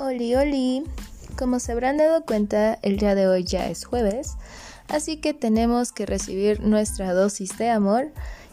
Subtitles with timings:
[0.00, 0.84] Oli, oli.
[1.36, 4.36] Como se habrán dado cuenta, el día de hoy ya es jueves,
[4.88, 8.10] así que tenemos que recibir nuestra dosis de amor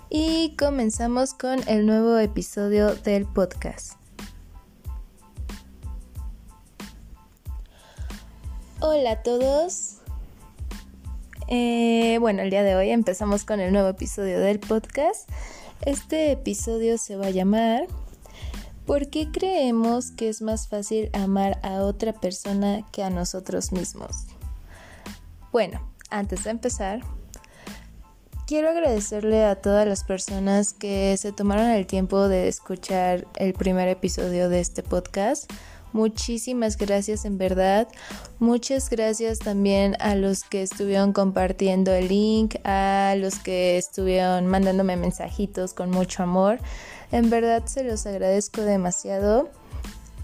[0.10, 3.94] y comenzamos con el nuevo episodio del podcast.
[8.82, 10.00] Hola a todos.
[11.48, 15.30] Eh, bueno, el día de hoy empezamos con el nuevo episodio del podcast.
[15.86, 17.88] Este episodio se va a llamar
[18.88, 24.28] ¿Por qué creemos que es más fácil amar a otra persona que a nosotros mismos?
[25.52, 27.02] Bueno, antes de empezar,
[28.46, 33.90] quiero agradecerle a todas las personas que se tomaron el tiempo de escuchar el primer
[33.90, 35.52] episodio de este podcast.
[35.94, 37.88] Muchísimas gracias en verdad.
[38.40, 44.98] Muchas gracias también a los que estuvieron compartiendo el link, a los que estuvieron mandándome
[44.98, 46.60] mensajitos con mucho amor.
[47.12, 49.50] En verdad se los agradezco demasiado.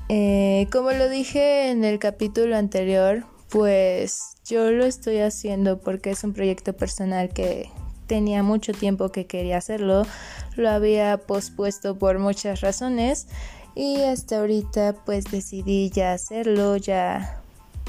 [0.09, 6.23] Eh, como lo dije en el capítulo anterior, pues yo lo estoy haciendo porque es
[6.23, 7.69] un proyecto personal que
[8.07, 10.05] tenía mucho tiempo que quería hacerlo,
[10.55, 13.27] lo había pospuesto por muchas razones
[13.75, 17.41] y hasta ahorita pues decidí ya hacerlo, ya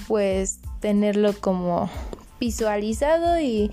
[0.08, 1.90] pues tenerlo como
[2.40, 3.70] visualizado y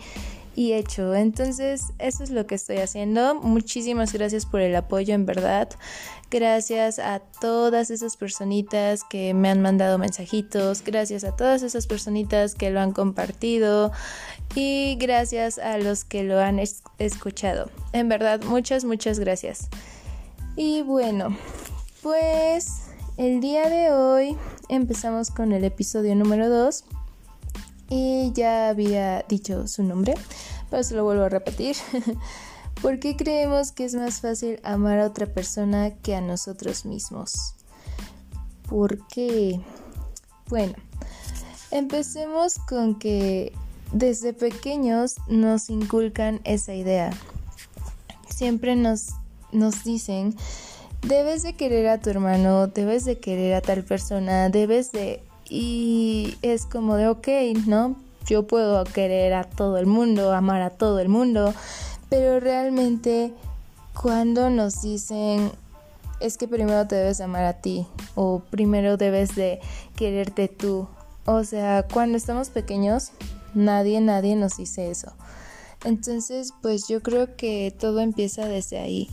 [0.56, 1.16] y hecho.
[1.16, 3.36] Entonces, eso es lo que estoy haciendo.
[3.36, 5.70] Muchísimas gracias por el apoyo, en verdad.
[6.30, 10.84] Gracias a todas esas personitas que me han mandado mensajitos.
[10.84, 13.92] Gracias a todas esas personitas que lo han compartido.
[14.56, 16.60] Y gracias a los que lo han
[17.00, 17.70] escuchado.
[17.94, 19.70] En verdad, muchas, muchas gracias.
[20.56, 21.36] Y bueno,
[22.02, 22.84] pues
[23.18, 24.38] el día de hoy
[24.70, 26.84] empezamos con el episodio número 2
[27.90, 30.16] y ya había dicho su nombre,
[30.70, 31.76] pero se lo vuelvo a repetir.
[32.82, 37.54] ¿Por qué creemos que es más fácil amar a otra persona que a nosotros mismos?
[38.68, 39.62] ¿Por qué?
[40.48, 40.74] Bueno,
[41.70, 43.54] empecemos con que
[43.92, 47.12] desde pequeños nos inculcan esa idea.
[48.30, 49.10] Siempre nos,
[49.52, 50.36] nos dicen,
[51.02, 56.38] debes de querer a tu hermano, debes de querer a tal persona, debes de y
[56.42, 57.28] es como de, ok,
[57.68, 57.96] ¿no?
[58.26, 61.54] Yo puedo querer a todo el mundo, amar a todo el mundo,
[62.10, 63.34] pero realmente
[64.00, 65.52] cuando nos dicen
[66.22, 67.86] es que primero te debes amar a ti
[68.16, 69.60] o primero debes de
[69.96, 70.88] quererte tú.
[71.26, 73.12] O sea, cuando estamos pequeños,
[73.54, 75.12] nadie, nadie nos dice eso.
[75.84, 79.10] Entonces, pues yo creo que todo empieza desde ahí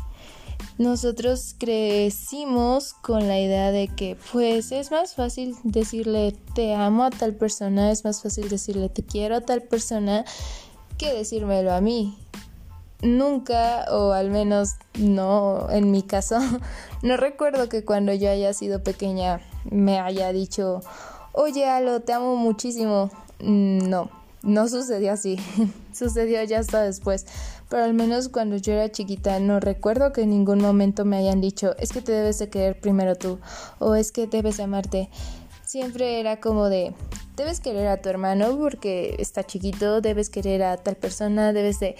[0.79, 7.11] nosotros crecimos con la idea de que pues es más fácil decirle te amo a
[7.11, 10.25] tal persona, es más fácil decirle te quiero a tal persona
[10.97, 12.17] que decírmelo a mí.
[13.01, 16.39] Nunca, o al menos no en mi caso,
[17.03, 20.81] no recuerdo que cuando yo haya sido pequeña me haya dicho,
[21.33, 23.11] oye Alo, te amo muchísimo.
[23.41, 24.11] No,
[24.43, 25.39] no sucedió así,
[25.93, 27.27] sucedió ya hasta después
[27.69, 31.41] pero al menos cuando yo era chiquita no recuerdo que en ningún momento me hayan
[31.41, 33.39] dicho es que te debes de querer primero tú
[33.79, 35.11] o es que debes de amarte.
[35.65, 36.95] Siempre era como de
[37.37, 41.97] debes querer a tu hermano porque está chiquito, debes querer a tal persona, debes de...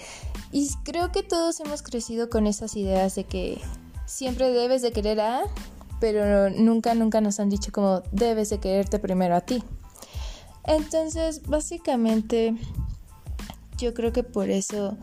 [0.51, 3.61] Y creo que todos hemos crecido con esas ideas de que
[4.05, 5.41] siempre debes de querer a,
[5.99, 9.63] pero nunca, nunca nos han dicho como debes de quererte primero a ti.
[10.65, 12.55] Entonces, básicamente,
[13.77, 14.97] yo creo que por eso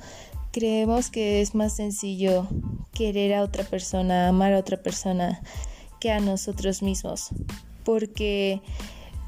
[0.56, 2.48] creemos que es más sencillo
[2.94, 5.42] querer a otra persona, amar a otra persona
[6.00, 7.28] que a nosotros mismos.
[7.84, 8.62] Porque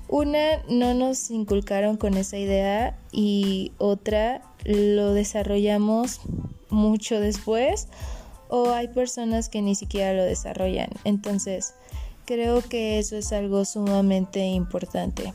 [0.08, 6.22] una no nos inculcaron con esa idea y otra lo desarrollamos
[6.70, 7.88] mucho después
[8.48, 10.88] o hay personas que ni siquiera lo desarrollan.
[11.04, 11.74] Entonces,
[12.24, 15.34] creo que eso es algo sumamente importante.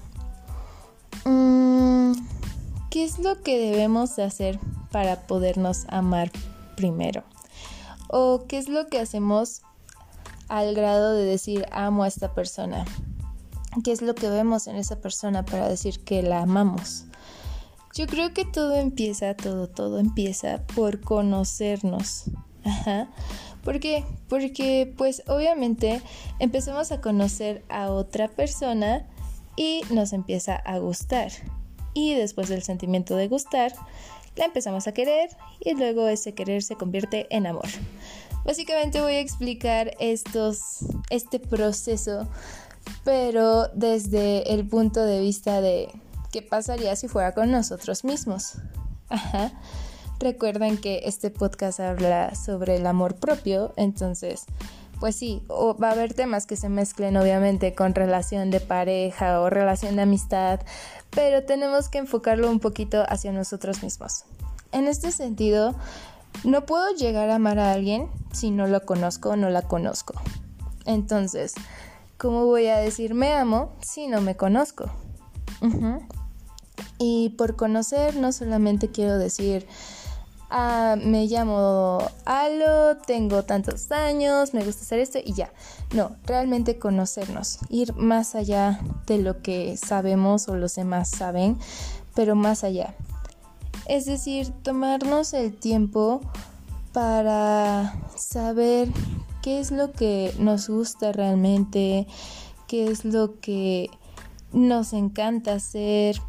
[1.24, 2.14] Mm,
[2.90, 4.60] ¿Qué es lo que debemos de hacer
[4.94, 6.32] para podernos amar
[6.78, 7.24] primero?
[8.08, 9.64] ¿O qué es lo que hacemos
[10.48, 12.86] al grado de decir amo a esta persona?
[13.84, 17.06] ¿Qué es lo que vemos en esa persona para decir que la amamos?
[17.96, 22.26] Yo creo que todo empieza, todo, todo empieza por conocernos.
[22.64, 23.10] Ajá.
[23.64, 24.06] ¿Por qué?
[24.30, 26.02] Porque pues obviamente
[26.38, 29.08] empezamos a conocer a otra persona
[29.56, 31.32] y nos empieza a gustar.
[31.96, 33.74] Y después del sentimiento de gustar,
[34.36, 37.68] la empezamos a querer y luego ese querer se convierte en amor.
[38.46, 42.28] Básicamente voy a explicar estos, este proceso,
[43.04, 45.90] pero desde el punto de vista de
[46.32, 48.56] qué pasaría si fuera con nosotros mismos.
[49.10, 49.52] Ajá.
[50.20, 54.46] Recuerden que este podcast habla sobre el amor propio, entonces
[55.00, 59.50] pues sí, va a haber temas que se mezclen obviamente con relación de pareja o
[59.50, 60.62] relación de amistad,
[61.10, 64.24] pero tenemos que enfocarlo un poquito hacia nosotros mismos.
[64.72, 65.76] En este sentido,
[66.44, 70.14] no puedo llegar a amar a alguien si no lo conozco o no la conozco.
[70.86, 71.54] Entonces,
[72.18, 74.90] ¿cómo voy a decir me amo si no me conozco?
[76.98, 79.66] Y por conocer no solamente quiero decir
[80.56, 85.52] Ah, me llamo Alo, tengo tantos años, me gusta hacer esto y ya.
[85.96, 91.58] No, realmente conocernos, ir más allá de lo que sabemos o los demás saben,
[92.14, 92.94] pero más allá.
[93.88, 96.22] Es decir, tomarnos el tiempo
[96.92, 98.90] para saber
[99.42, 102.06] qué es lo que nos gusta realmente,
[102.68, 103.90] qué es lo que
[104.52, 106.22] nos encanta hacer,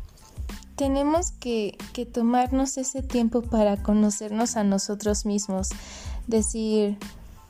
[0.76, 1.76] tenemos que,
[2.12, 5.69] tomarnos ese tiempo para conocernos a nosotros mismos.
[6.26, 6.99] Decir,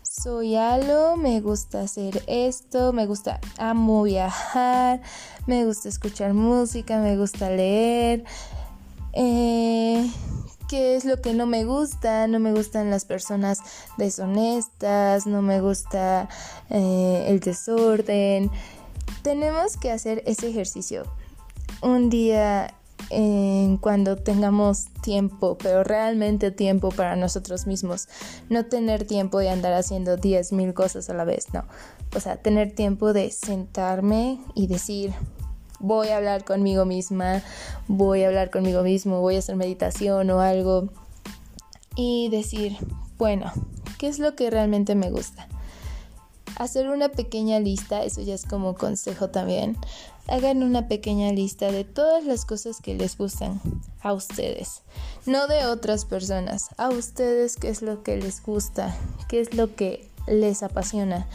[0.02, 5.00] soy Alo, me gusta hacer esto, me gusta, amo viajar,
[5.46, 8.24] me gusta escuchar música, me gusta leer.
[9.12, 10.10] Eh,
[10.68, 12.26] ¿Qué es lo que no me gusta?
[12.26, 13.58] No me gustan las personas
[13.96, 16.28] deshonestas, no me gusta
[16.70, 18.50] eh, el desorden.
[19.22, 21.04] Tenemos que hacer ese ejercicio.
[21.82, 22.74] Un día
[23.80, 28.08] cuando tengamos tiempo, pero realmente tiempo para nosotros mismos.
[28.48, 31.64] No tener tiempo de andar haciendo 10.000 cosas a la vez, no.
[32.14, 35.12] O sea, tener tiempo de sentarme y decir,
[35.80, 37.42] voy a hablar conmigo misma,
[37.88, 40.88] voy a hablar conmigo mismo, voy a hacer meditación o algo.
[41.96, 42.76] Y decir,
[43.18, 43.52] bueno,
[43.98, 45.46] ¿qué es lo que realmente me gusta?
[46.56, 49.76] Hacer una pequeña lista, eso ya es como consejo también
[50.28, 53.60] hagan una pequeña lista de todas las cosas que les gustan
[54.00, 54.82] a ustedes,
[55.26, 58.96] no de otras personas, a ustedes qué es lo que les gusta,
[59.28, 61.26] qué es lo que les apasiona.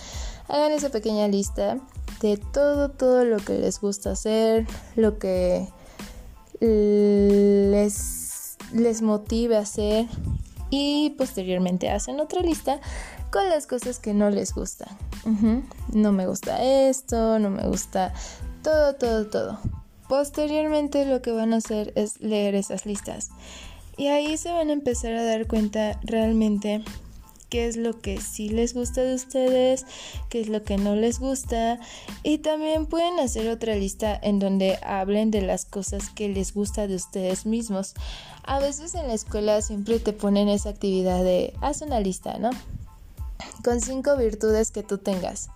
[0.48, 1.78] Hagan esa pequeña lista
[2.22, 4.66] de todo, todo lo que les gusta hacer,
[4.96, 5.68] lo que
[6.60, 10.08] les, les motive a hacer
[10.70, 12.80] y posteriormente hacen otra lista
[13.32, 14.90] con las cosas que no les gustan.
[15.94, 18.14] No me gusta esto, no me gusta
[18.64, 19.60] todo, todo, todo.
[20.08, 23.30] Posteriormente lo que van a hacer es leer esas listas.
[23.98, 26.84] Y ahí se van a empezar a dar cuenta realmente
[27.50, 29.86] qué es lo que sí les gusta de ustedes,
[30.30, 31.80] qué es lo que no les gusta.
[32.24, 36.88] Y también pueden hacer otra lista en donde hablen de las cosas que les gusta
[36.88, 37.94] de ustedes mismos.
[38.44, 42.52] A veces en la escuela siempre te ponen esa actividad de haz una lista, ¿no?
[43.64, 45.50] Con cinco virtudes que tú tengas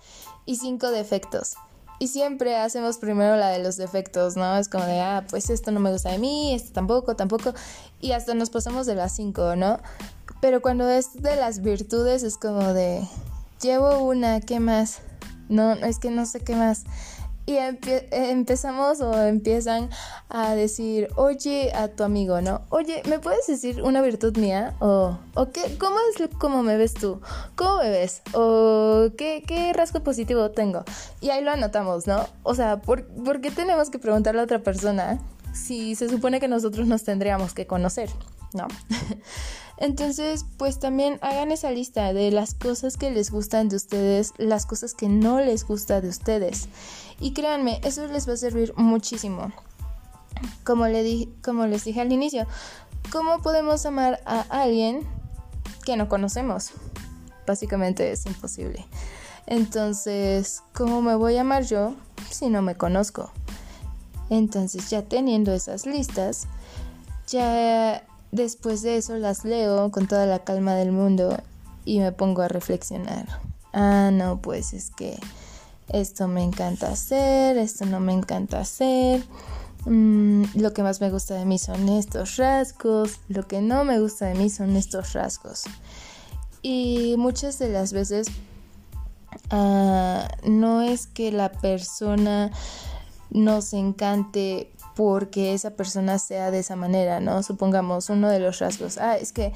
[0.46, 1.56] y cinco defectos.
[2.04, 4.58] Y siempre hacemos primero la de los defectos, ¿no?
[4.58, 7.54] Es como de, ah, pues esto no me gusta de mí, esto tampoco, tampoco.
[8.02, 9.80] Y hasta nos pasamos de las cinco, ¿no?
[10.42, 13.08] Pero cuando es de las virtudes es como de,
[13.62, 14.98] llevo una, ¿qué más?
[15.48, 16.84] No, es que no sé qué más
[17.46, 19.90] y empezamos o empiezan
[20.30, 22.62] a decir, oye a tu amigo, ¿no?
[22.70, 24.76] Oye, ¿me puedes decir una virtud mía?
[24.80, 27.20] O, ¿o qué, ¿cómo es me ves tú?
[27.56, 28.22] ¿Cómo me ves?
[28.34, 30.86] ¿O qué, qué rasgo positivo tengo?
[31.20, 32.28] Y ahí lo anotamos, ¿no?
[32.44, 35.20] O sea, ¿por, ¿por qué tenemos que preguntarle a otra persona
[35.54, 38.10] si se supone que nosotros nos tendríamos que conocer,
[38.54, 38.68] ¿no?
[39.84, 44.66] Entonces, pues también hagan esa lista de las cosas que les gustan de ustedes, las
[44.66, 46.70] cosas que no les gusta de ustedes.
[47.20, 49.52] Y créanme, eso les va a servir muchísimo.
[50.64, 52.48] Como, le como les dije al inicio,
[53.12, 55.02] ¿cómo podemos amar a alguien
[55.84, 56.72] que no conocemos?
[57.46, 58.86] Básicamente es imposible.
[59.48, 61.94] Entonces, ¿cómo me voy a amar yo
[62.32, 63.32] si no me conozco?
[64.30, 66.48] Entonces, ya teniendo esas listas,
[67.28, 68.02] ya
[68.34, 71.38] después de eso las leo con toda la calma del mundo
[71.86, 73.28] y me pongo a reflexionar.
[73.72, 75.20] Ah, no, pues es que
[75.90, 79.24] esto me encanta hacer, esto no me encanta hacer.
[79.86, 84.00] Mm, lo que más me gusta de mí son estos rasgos, lo que no me
[84.00, 85.64] gusta de mí son estos rasgos.
[86.62, 88.28] Y muchas de las veces
[89.52, 92.50] ah, no es que la persona
[93.30, 97.44] nos encante porque esa persona sea de esa manera, ¿no?
[97.44, 98.98] Supongamos uno de los rasgos.
[98.98, 99.54] Ah, es que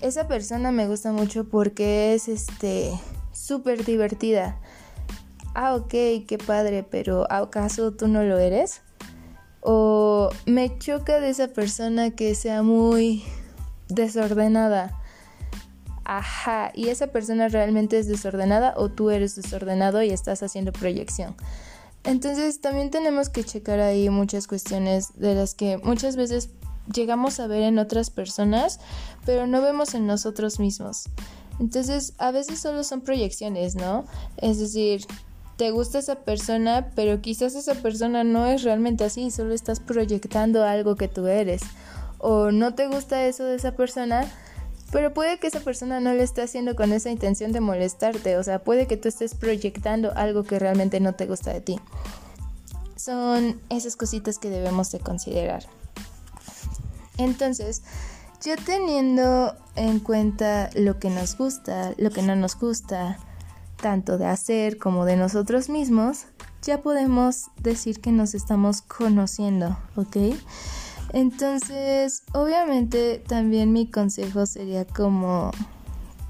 [0.00, 2.92] esa persona me gusta mucho porque es este
[3.32, 4.58] súper divertida
[5.54, 5.90] ah, ok,
[6.26, 8.82] qué padre, pero ¿acaso tú no lo eres?
[9.60, 13.24] O me choca de esa persona que sea muy
[13.88, 14.96] desordenada.
[16.04, 21.36] Ajá, ¿y esa persona realmente es desordenada o tú eres desordenado y estás haciendo proyección?
[22.04, 26.50] Entonces también tenemos que checar ahí muchas cuestiones de las que muchas veces
[26.92, 28.80] llegamos a ver en otras personas,
[29.26, 31.04] pero no vemos en nosotros mismos.
[31.58, 34.06] Entonces, a veces solo son proyecciones, ¿no?
[34.38, 35.06] Es decir,
[35.56, 40.64] te gusta esa persona, pero quizás esa persona no es realmente así, solo estás proyectando
[40.64, 41.60] algo que tú eres.
[42.16, 44.26] O no te gusta eso de esa persona,
[44.92, 48.42] pero puede que esa persona no lo esté haciendo con esa intención de molestarte, o
[48.42, 51.80] sea, puede que tú estés proyectando algo que realmente no te gusta de ti.
[52.96, 55.64] Son esas cositas que debemos de considerar.
[57.18, 57.82] Entonces,
[58.42, 63.18] ya teniendo en cuenta lo que nos gusta, lo que no nos gusta,
[63.80, 66.26] tanto de hacer como de nosotros mismos,
[66.62, 70.16] ya podemos decir que nos estamos conociendo, ¿ok?
[71.12, 75.50] Entonces, obviamente también mi consejo sería como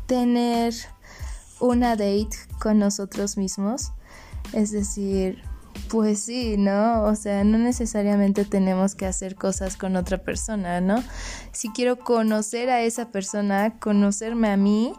[0.07, 0.75] tener
[1.61, 3.93] una date con nosotros mismos.
[4.53, 5.43] Es decir,
[5.89, 7.03] pues sí, ¿no?
[7.05, 11.03] O sea, no necesariamente tenemos que hacer cosas con otra persona, ¿no?
[11.53, 14.95] Si quiero conocer a esa persona, conocerme a mí,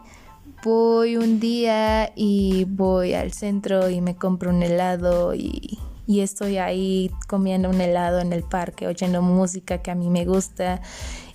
[0.64, 5.78] voy un día y voy al centro y me compro un helado y
[6.12, 10.26] y estoy ahí comiendo un helado en el parque, oyendo música que a mí me
[10.26, 10.82] gusta.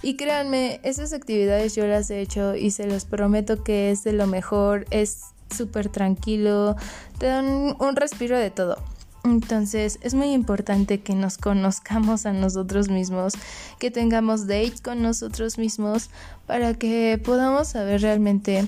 [0.03, 4.13] Y créanme, esas actividades yo las he hecho y se los prometo que es de
[4.13, 6.75] lo mejor, es súper tranquilo,
[7.17, 8.77] te dan un respiro de todo.
[9.23, 13.33] Entonces es muy importante que nos conozcamos a nosotros mismos,
[13.79, 16.11] que tengamos dates con nosotros mismos
[16.45, 18.67] para que podamos saber realmente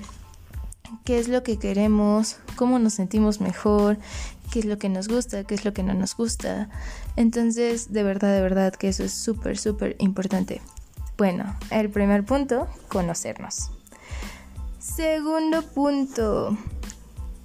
[1.05, 3.99] qué es lo que queremos, cómo nos sentimos mejor
[4.51, 6.69] qué es lo que nos gusta, qué es lo que no nos gusta.
[7.15, 10.61] Entonces, de verdad, de verdad que eso es súper, súper importante.
[11.17, 13.71] Bueno, el primer punto, conocernos.
[14.79, 16.57] Segundo punto,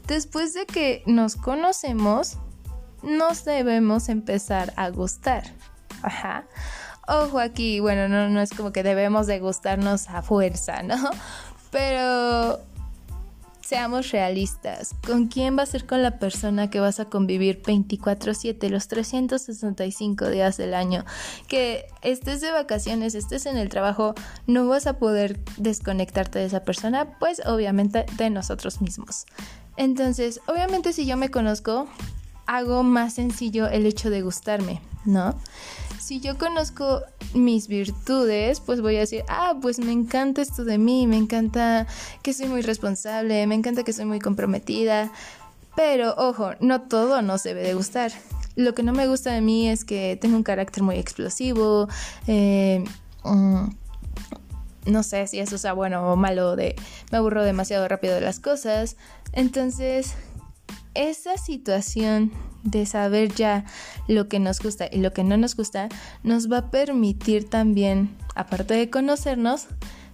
[0.07, 2.39] después de que nos conocemos,
[3.03, 5.45] nos debemos empezar a gustar.
[6.03, 6.45] Ajá.
[7.07, 10.97] Ojo aquí, bueno, no, no es como que debemos de gustarnos a fuerza, ¿no?
[11.71, 12.61] Pero
[13.75, 14.95] Seamos realistas.
[15.05, 20.31] ¿Con quién va a ser con la persona que vas a convivir 24/7, los 365
[20.31, 21.05] días del año?
[21.49, 24.15] Que estés de vacaciones, estés en el trabajo,
[24.47, 29.27] no vas a poder desconectarte de esa persona, pues obviamente de nosotros mismos.
[29.77, 31.89] Entonces, obviamente si yo me conozco,
[32.47, 35.35] hago más sencillo el hecho de gustarme, ¿no?
[36.05, 40.77] si yo conozco mis virtudes, pues voy a decir, ah, pues me encanta esto de
[40.77, 41.87] mí, me encanta
[42.23, 45.11] que soy muy responsable, me encanta que soy muy comprometida.
[45.77, 48.13] Pero ojo, no todo nos debe de gustar.
[48.55, 51.89] Lo que no me gusta de mí es que tengo un carácter muy explosivo.
[52.27, 52.85] Eh,
[53.25, 53.65] mm,
[54.85, 56.77] no sé si eso sea bueno o malo, de
[57.11, 58.99] me aburro demasiado rápido de las cosas.
[59.33, 60.15] Entonces,
[60.93, 62.31] esa situación
[62.65, 63.65] de saber ya
[64.09, 65.89] lo que nos gusta y lo que no nos gusta,
[66.23, 69.69] nos va a permitir también, aparte de conocernos,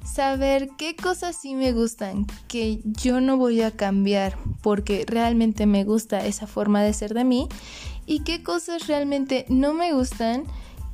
[0.04, 5.84] saber qué cosas sí me gustan, que yo no voy a cambiar porque realmente me
[5.84, 7.48] gusta esa forma de ser de mí
[8.06, 10.44] y qué cosas realmente no me gustan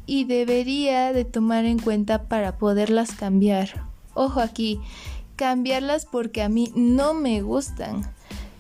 [0.06, 3.86] y debería de tomar en cuenta para poderlas cambiar.
[4.14, 4.80] Ojo aquí,
[5.34, 8.15] cambiarlas porque a mí no me gustan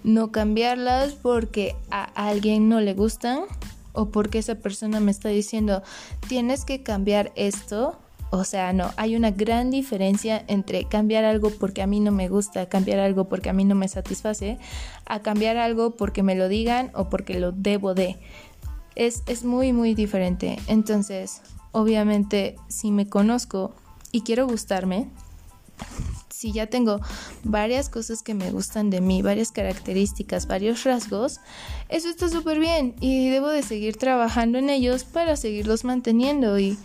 [0.06, 3.40] no cambiarlas porque a alguien no le gustan
[3.92, 5.82] o porque esa persona me está diciendo
[6.28, 7.98] tienes que cambiar esto.
[8.30, 12.28] O sea, no, hay una gran diferencia entre cambiar algo porque a mí no me
[12.28, 14.58] gusta, cambiar algo porque a mí no me satisface,
[15.06, 18.16] a cambiar algo porque me lo digan o porque lo debo de.
[18.94, 20.58] Es, es muy, muy diferente.
[20.68, 23.74] Entonces, obviamente, si me conozco
[24.12, 25.08] y quiero gustarme,
[26.36, 27.00] si ya tengo
[27.44, 31.40] varias cosas que me gustan de mí, varias características, varios rasgos,
[31.88, 36.76] eso está súper bien y debo de seguir trabajando en ellos para seguirlos manteniendo y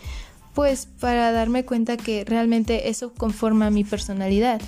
[0.54, 4.62] pues para darme cuenta que realmente eso conforma mi personalidad.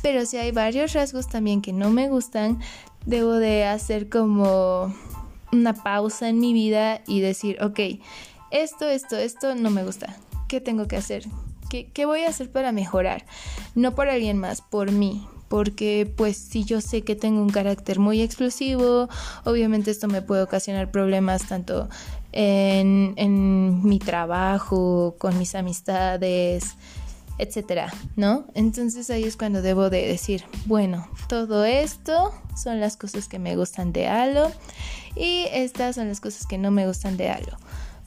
[0.00, 2.60] Pero si hay varios rasgos también que no me gustan,
[3.06, 4.94] debo de hacer como
[5.50, 7.80] una pausa en mi vida y decir, ok,
[8.52, 10.16] esto, esto, esto no me gusta.
[10.46, 11.24] ¿Qué tengo que hacer?
[11.68, 13.24] ¿Qué, voy a hacer para mejorar?
[13.74, 17.98] No por alguien más, por mí, porque pues si yo sé que tengo un carácter
[17.98, 19.08] muy explosivo,
[19.44, 21.88] obviamente esto me puede ocasionar problemas tanto
[22.32, 26.76] en, en mi trabajo, con mis amistades,
[27.38, 28.44] etcétera, ¿no?
[28.54, 33.56] Entonces ahí es cuando debo de decir, bueno, todo esto son las cosas que me
[33.56, 34.52] gustan de Halo
[35.16, 37.56] y estas son las cosas que no me gustan de Halo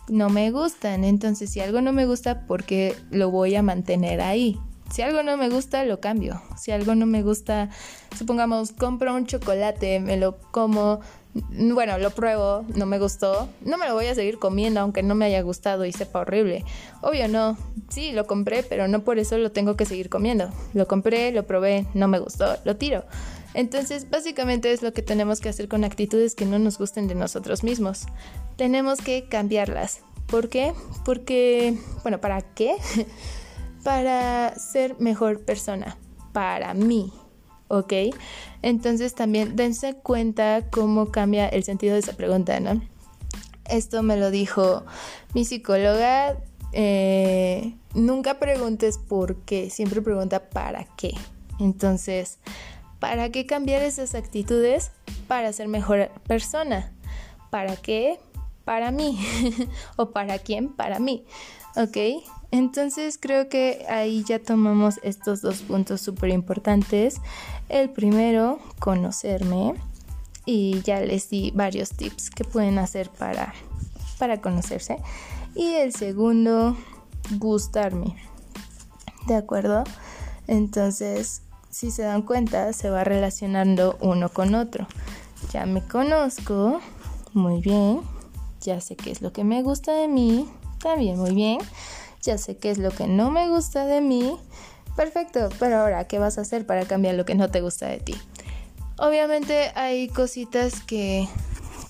[0.09, 1.03] no me gustan.
[1.03, 4.59] Entonces, si algo no me gusta, ¿por qué lo voy a mantener ahí?
[4.91, 6.41] Si algo no me gusta, lo cambio.
[6.57, 7.69] Si algo no me gusta,
[8.17, 11.01] supongamos, compro un chocolate, me lo como,
[11.33, 15.13] bueno, lo pruebo, no me gustó, no me lo voy a seguir comiendo aunque no
[15.13, 16.63] me haya gustado y sepa horrible.
[17.01, 17.57] Obvio no,
[17.89, 20.49] sí, lo compré, pero no por eso lo tengo que seguir comiendo.
[20.73, 23.03] Lo compré, lo probé, no me gustó, lo tiro.
[23.53, 27.15] Entonces, básicamente es lo que tenemos que hacer con actitudes que no nos gusten de
[27.15, 28.05] nosotros mismos.
[28.57, 30.01] Tenemos que cambiarlas.
[30.25, 30.73] ¿Por qué?
[31.05, 32.75] Porque, bueno, ¿para qué?
[33.83, 35.97] para ser mejor persona,
[36.33, 37.13] para mí,
[37.69, 37.93] ¿ok?
[38.61, 42.81] Entonces también dense cuenta cómo cambia el sentido de esa pregunta, ¿no?
[43.69, 44.83] Esto me lo dijo
[45.33, 46.35] mi psicóloga.
[46.73, 51.11] Eh, nunca preguntes por qué, siempre pregunta para qué.
[51.59, 52.39] Entonces,
[52.99, 54.91] ¿para qué cambiar esas actitudes?
[55.27, 56.91] Para ser mejor persona.
[57.49, 58.19] ¿Para qué?
[58.67, 59.17] Para mí.
[59.95, 60.67] ¿O para quién?
[60.67, 61.23] Para mí.
[61.77, 62.25] ¿Ok?
[62.51, 67.21] Entonces creo que ahí ya tomamos estos dos puntos súper importantes.
[67.69, 69.75] El primero, conocerme.
[70.45, 73.53] Y ya les di varios tips que pueden hacer para,
[74.19, 74.97] para conocerse.
[75.55, 76.75] Y el segundo,
[77.39, 78.17] gustarme.
[79.27, 79.85] ¿De acuerdo?
[80.47, 84.87] Entonces, si se dan cuenta, se va relacionando uno con otro.
[85.53, 86.81] Ya me conozco
[87.33, 88.16] muy bien.
[88.67, 90.47] Ya sé qué es lo que me gusta de mí.
[90.79, 91.59] También muy bien
[92.27, 94.37] ya sé qué es lo que no me gusta de mí.
[94.95, 97.99] Perfecto, pero ahora, ¿qué vas a hacer para cambiar lo que no te gusta de
[97.99, 98.15] ti?
[98.97, 101.27] Obviamente hay cositas que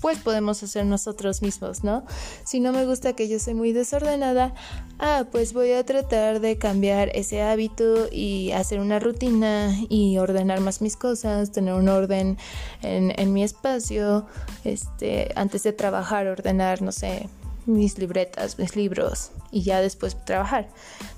[0.02, 2.06] pues podemos hacer nosotros mismos, ¿no?
[2.44, 4.54] Si no me gusta que yo soy muy desordenada,
[5.00, 10.60] ah, pues voy a tratar de cambiar ese hábito y hacer una rutina y ordenar
[10.62, 12.38] más mis cosas, tener un orden
[12.82, 14.26] en, mi espacio,
[14.64, 17.28] este, antes de trabajar, ordenar, no sé,
[17.66, 20.70] mis libretas, mis libros y ya después trabajar.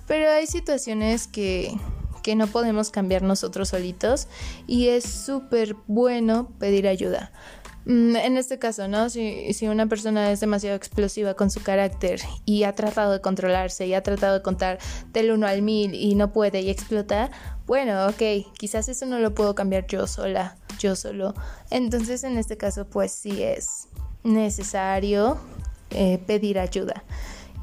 [0.07, 1.71] Pero hay situaciones que,
[2.23, 4.27] que no podemos cambiar nosotros solitos
[4.67, 7.31] y es súper bueno pedir ayuda.
[7.89, 9.09] Mm, en este caso, ¿no?
[9.09, 13.87] Si, si, una persona es demasiado explosiva con su carácter y ha tratado de controlarse
[13.87, 14.77] y ha tratado de contar
[15.11, 17.31] del 1 al 1000 y no puede y explota,
[17.65, 21.33] bueno, ok, quizás eso no lo puedo cambiar yo sola, yo solo.
[21.71, 23.87] Entonces, en este caso, pues sí es
[24.23, 25.39] necesario
[25.89, 27.03] eh, pedir ayuda.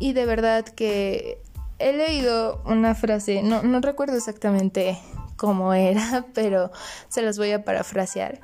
[0.00, 1.40] Y de verdad que
[1.78, 4.98] he leído una frase, no, no recuerdo exactamente
[5.36, 6.72] cómo era, pero
[7.08, 8.40] se los voy a parafrasear,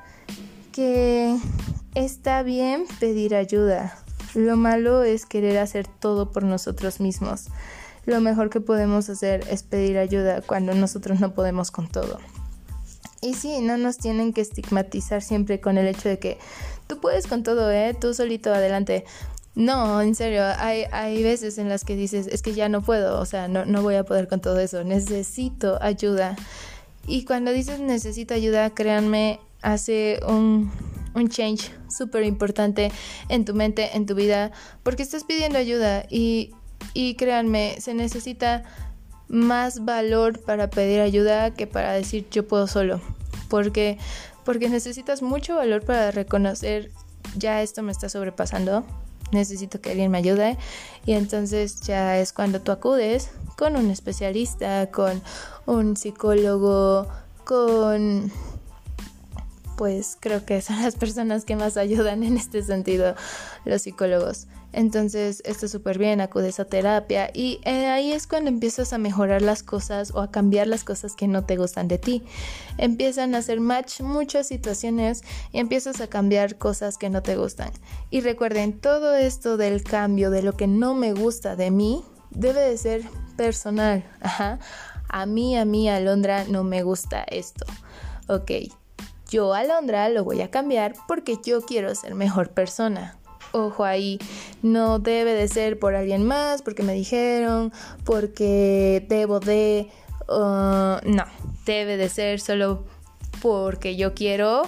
[0.73, 1.37] que
[1.95, 3.97] está bien pedir ayuda.
[4.33, 7.45] Lo malo es querer hacer todo por nosotros mismos.
[8.05, 12.19] Lo mejor que podemos hacer es pedir ayuda cuando nosotros no podemos con todo.
[13.21, 16.37] Y sí, no nos tienen que estigmatizar siempre con el hecho de que
[16.87, 17.95] tú puedes con todo, ¿eh?
[17.97, 19.05] Tú solito adelante.
[19.55, 23.19] No, en serio, hay, hay veces en las que dices, es que ya no puedo,
[23.19, 26.35] o sea, no, no voy a poder con todo eso, necesito ayuda.
[27.05, 30.71] Y cuando dices necesito ayuda, créanme, hace un,
[31.15, 32.91] un change súper importante
[33.29, 34.51] en tu mente, en tu vida,
[34.83, 36.51] porque estás pidiendo ayuda y,
[36.93, 38.63] y créanme, se necesita
[39.27, 43.01] más valor para pedir ayuda que para decir yo puedo solo,
[43.49, 43.97] porque,
[44.45, 46.91] porque necesitas mucho valor para reconocer
[47.35, 48.85] ya esto me está sobrepasando,
[49.31, 50.57] necesito que alguien me ayude
[51.05, 55.21] y entonces ya es cuando tú acudes con un especialista, con
[55.65, 57.07] un psicólogo,
[57.43, 58.31] con
[59.83, 63.15] pues creo que son las personas que más ayudan en este sentido,
[63.65, 64.47] los psicólogos.
[64.71, 68.97] Entonces, esto es súper bien, acudes a terapia y eh, ahí es cuando empiezas a
[68.97, 72.23] mejorar las cosas o a cambiar las cosas que no te gustan de ti.
[72.77, 77.71] Empiezan a hacer match muchas situaciones y empiezas a cambiar cosas que no te gustan.
[78.09, 82.61] Y recuerden, todo esto del cambio, de lo que no me gusta de mí, debe
[82.61, 83.01] de ser
[83.35, 84.09] personal.
[84.21, 84.59] Ajá.
[85.09, 87.65] A mí, a mí, Alondra, no me gusta esto.
[88.29, 88.51] Ok,
[89.33, 93.17] yo, Alondra, lo voy a cambiar porque yo quiero ser mejor persona
[93.51, 94.17] ojo ahí,
[94.63, 97.71] no debe de ser por alguien más, porque me dijeron,
[98.03, 99.89] porque debo de...
[100.27, 101.25] Uh, no,
[101.65, 102.83] debe de ser solo
[103.43, 104.63] porque yo quiero,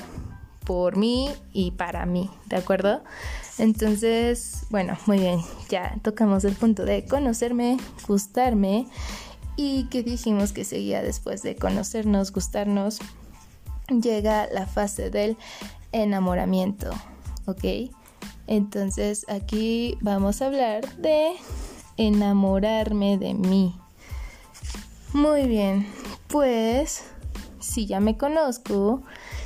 [0.66, 3.04] por mí y para mí, ¿de acuerdo?
[3.58, 8.88] Entonces, bueno, muy bien, ya tocamos el punto de conocerme, gustarme
[9.56, 13.00] y que dijimos que seguía después de conocernos, gustarnos,
[13.90, 15.38] llega la fase del
[15.92, 16.92] enamoramiento,
[17.46, 17.92] ¿ok?
[18.48, 21.34] Entonces aquí vamos a hablar de
[21.98, 23.76] enamorarme de mí.
[25.14, 25.88] Muy bien,
[26.28, 27.04] pues
[27.60, 29.04] si ya me conozco,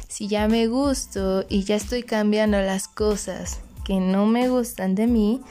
[0.07, 5.07] si ya me gusto y ya estoy cambiando las cosas que no me gustan de
[5.07, 5.41] mí,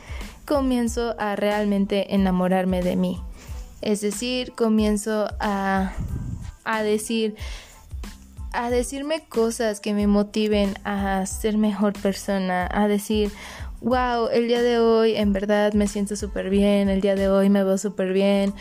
[0.47, 3.21] comienzo a realmente enamorarme de mí.
[3.81, 5.93] Es decir, comienzo a,
[6.65, 7.37] a decir,
[8.53, 13.31] a decirme cosas que me motiven a ser mejor persona, a decir,
[13.81, 17.51] wow, el día de hoy en verdad me siento súper bien, el día de hoy
[17.51, 18.55] me veo súper bien.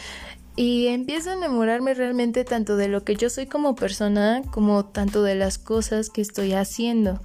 [0.55, 5.21] Y empiezo a enamorarme realmente tanto de lo que yo soy como persona, como tanto
[5.21, 7.21] de las cosas que estoy haciendo.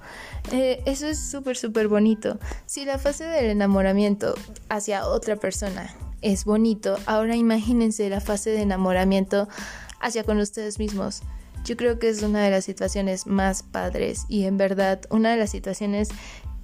[0.51, 2.37] Eh, eso es súper, súper bonito.
[2.67, 4.35] Si la fase del enamoramiento
[4.69, 9.47] hacia otra persona es bonito, ahora imagínense la fase de enamoramiento
[9.99, 11.23] hacia con ustedes mismos.
[11.63, 15.37] Yo creo que es una de las situaciones más padres y en verdad una de
[15.37, 16.09] las situaciones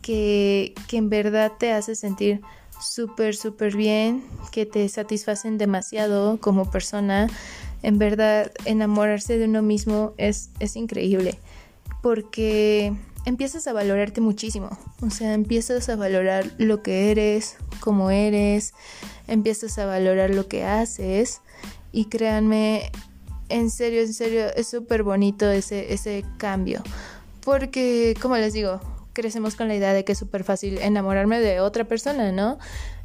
[0.01, 2.41] que, que en verdad te hace sentir
[2.81, 7.27] súper, súper bien, que te satisfacen demasiado como persona.
[7.81, 11.39] En verdad, enamorarse de uno mismo es, es increíble
[12.01, 12.93] porque
[13.25, 14.69] empiezas a valorarte muchísimo.
[15.01, 18.73] O sea, empiezas a valorar lo que eres, cómo eres,
[19.27, 21.41] empiezas a valorar lo que haces
[21.91, 22.91] y créanme,
[23.49, 26.81] en serio, en serio, es súper bonito ese, ese cambio.
[27.43, 28.79] Porque, como les digo,
[29.13, 32.57] crecemos con la idea de que es súper fácil enamorarme de otra persona, ¿no?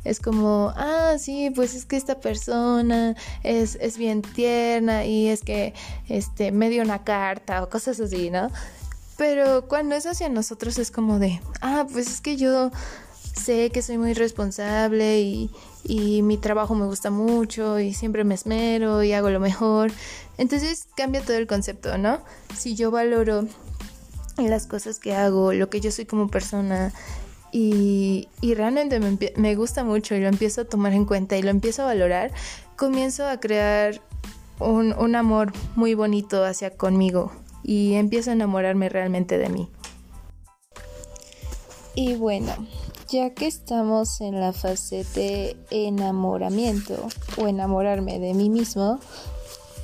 [0.05, 5.41] Es como, ah, sí, pues es que esta persona es, es bien tierna y es
[5.41, 5.75] que
[6.09, 8.51] este, me dio una carta o cosas así, ¿no?
[9.17, 12.71] Pero cuando es hacia nosotros es como de, ah, pues es que yo
[13.35, 15.51] sé que soy muy responsable y,
[15.85, 19.91] y mi trabajo me gusta mucho y siempre me esmero y hago lo mejor.
[20.39, 22.21] Entonces cambia todo el concepto, ¿no?
[22.57, 23.47] Si yo valoro
[24.37, 26.93] las cosas que hago, lo que yo soy como persona.
[27.53, 31.51] Y, realmente me, me, gusta mucho y lo empiezo a tomar en cuenta y lo
[31.51, 32.33] empiezo a valorar,
[32.77, 34.01] comienzo a crear
[34.59, 37.31] un, un amor muy bonito hacia conmigo
[37.63, 39.69] y empiezo a enamorarme realmente de mí.
[41.95, 42.53] Y bueno,
[43.09, 48.99] ya que estamos en la fase de enamoramiento o enamorarme de mí mismo,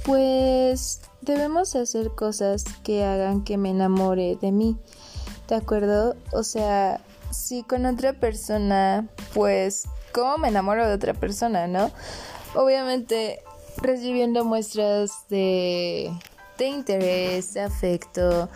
[0.04, 4.76] pues debemos hacer cosas que hagan que me enamore de mí.
[5.48, 6.16] ¿De acuerdo?
[6.32, 11.90] O sea, si con otra persona, pues, ¿cómo me enamoro de otra persona, no?
[12.54, 13.40] Obviamente
[13.78, 16.10] recibiendo muestras de,
[16.58, 18.48] de interés, de afecto.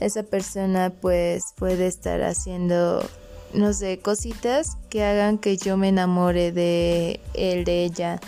[0.00, 3.02] Esa persona pues puede estar haciendo,
[3.52, 8.20] no sé, cositas que hagan que yo me enamore de él, de ella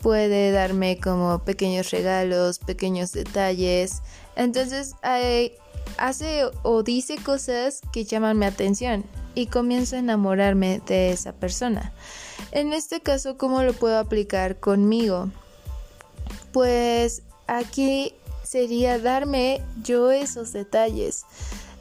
[0.00, 4.02] puede darme como pequeños regalos, pequeños detalles.
[4.36, 4.94] Entonces
[5.96, 11.92] hace o dice cosas que llaman mi atención y comienzo a enamorarme de esa persona.
[12.52, 15.30] En este caso, ¿cómo lo puedo aplicar conmigo?
[16.52, 21.24] Pues aquí sería darme yo esos detalles.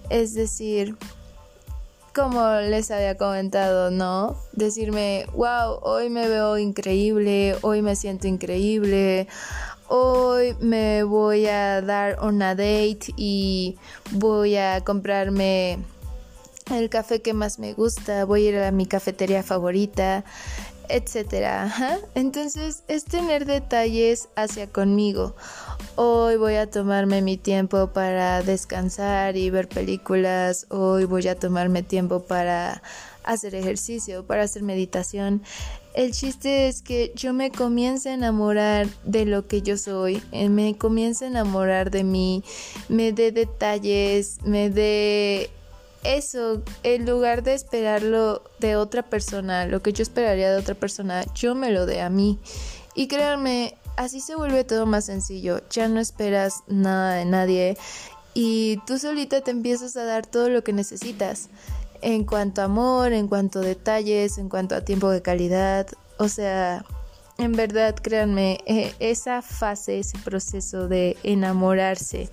[0.09, 0.95] Es decir,
[2.13, 4.35] como les había comentado, ¿no?
[4.53, 9.27] Decirme, wow, hoy me veo increíble, hoy me siento increíble,
[9.87, 13.77] hoy me voy a dar una date y
[14.11, 15.79] voy a comprarme
[16.71, 20.23] el café que más me gusta, voy a ir a mi cafetería favorita,
[20.87, 21.99] etcétera.
[22.15, 25.35] Entonces es tener detalles hacia conmigo.
[26.01, 30.65] Hoy voy a tomarme mi tiempo para descansar y ver películas.
[30.69, 32.81] Hoy voy a tomarme tiempo para
[33.25, 35.43] hacer ejercicio, para hacer meditación.
[35.93, 40.47] El chiste es que yo me comience a enamorar de lo que yo soy, eh,
[40.47, 42.45] me comience a enamorar de mí,
[42.87, 45.49] me dé detalles, me dé
[46.05, 51.25] eso, en lugar de esperarlo de otra persona, lo que yo esperaría de otra persona,
[51.35, 52.39] yo me lo dé a mí.
[52.95, 55.61] Y créanme, así se vuelve todo más sencillo.
[55.69, 57.77] Ya no esperas nada de nadie
[58.33, 61.49] y tú solita te empiezas a dar todo lo que necesitas.
[62.01, 65.85] En cuanto a amor, en cuanto a detalles, en cuanto a tiempo de calidad.
[66.17, 66.85] O sea,
[67.37, 72.29] en verdad, créanme, eh, esa fase, ese proceso de enamorarse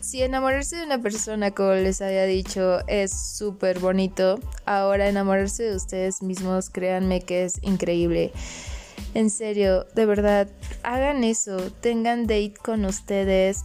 [0.00, 5.76] si enamorarse de una persona, como les había dicho, es súper bonito, ahora enamorarse de
[5.76, 8.32] ustedes mismos, créanme que es increíble.
[9.14, 10.48] En serio, de verdad,
[10.82, 13.64] hagan eso, tengan date con ustedes,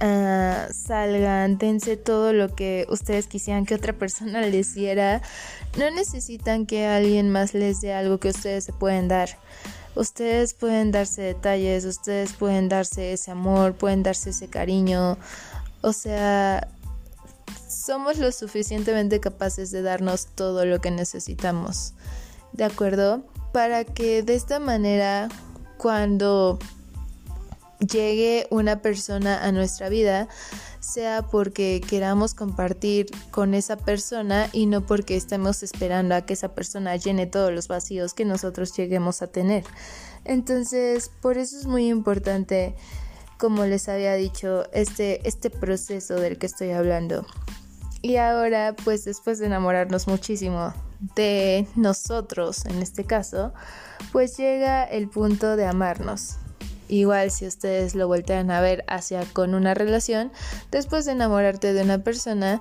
[0.00, 5.22] ah, salgan, dense todo lo que ustedes quisieran que otra persona les diera.
[5.78, 9.38] No necesitan que alguien más les dé algo que ustedes se pueden dar.
[9.94, 15.18] Ustedes pueden darse detalles, ustedes pueden darse ese amor, pueden darse ese cariño.
[15.82, 16.68] O sea,
[17.68, 21.94] somos lo suficientemente capaces de darnos todo lo que necesitamos.
[22.52, 23.24] ¿De acuerdo?
[23.52, 25.28] Para que de esta manera,
[25.76, 26.58] cuando
[27.80, 30.28] llegue una persona a nuestra vida,
[30.80, 36.54] sea porque queramos compartir con esa persona y no porque estemos esperando a que esa
[36.54, 39.64] persona llene todos los vacíos que nosotros lleguemos a tener.
[40.24, 42.74] Entonces, por eso es muy importante
[43.38, 47.24] como les había dicho, este, este proceso del que estoy hablando.
[48.02, 50.74] Y ahora, pues después de enamorarnos muchísimo
[51.16, 53.52] de nosotros, en este caso,
[54.12, 56.36] pues llega el punto de amarnos.
[56.88, 60.32] Igual si ustedes lo voltean a ver hacia con una relación,
[60.70, 62.60] después de enamorarte de una persona,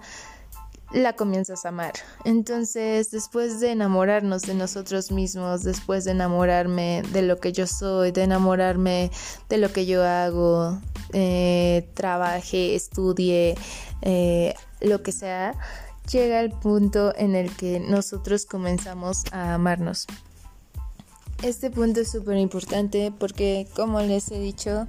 [0.91, 1.93] la comienzas a amar.
[2.25, 8.12] Entonces, después de enamorarnos de nosotros mismos, después de enamorarme de lo que yo soy,
[8.12, 9.12] de enamorarme
[9.49, 10.80] de lo que yo hago,
[11.13, 13.56] eh, trabaje, estudie,
[14.02, 15.56] eh, lo que sea,
[16.12, 20.08] llega el punto en el que nosotros comenzamos a amarnos.
[21.43, 24.88] Este punto es súper importante porque, como les he dicho,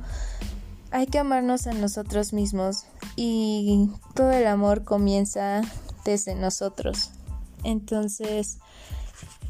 [0.91, 5.63] hay que amarnos a nosotros mismos y todo el amor comienza
[6.05, 7.11] desde nosotros.
[7.63, 8.59] Entonces,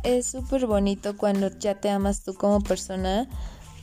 [0.02, 3.28] es súper bonito cuando ya te amas tú como persona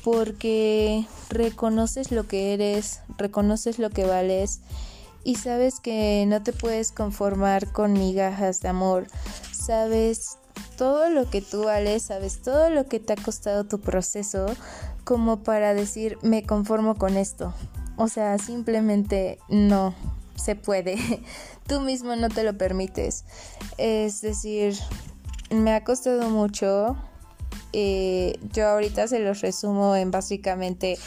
[0.04, 4.62] porque reconoces lo que eres, reconoces lo que vales
[5.28, 9.08] y sabes que no te puedes conformar con migajas de amor.
[9.52, 10.38] Sabes
[10.78, 14.46] todo lo que tú vales, sabes todo lo que te ha costado tu proceso
[15.04, 17.54] como para decir me conformo con esto.
[17.98, 19.94] O sea, simplemente no
[20.38, 20.96] se puede.
[21.68, 23.26] tú mismo no te lo permites.
[23.78, 24.78] Es decir,
[25.50, 26.96] me ha costado mucho.
[27.74, 30.98] Eh, yo ahorita se los resumo en básicamente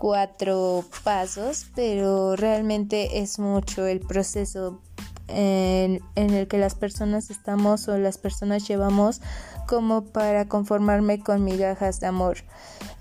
[0.00, 4.80] cuatro pasos, pero realmente es mucho el proceso
[5.28, 9.20] en, el que las personas estamos o las personas llevamos
[9.68, 12.38] como para conformarme con migajas de amor.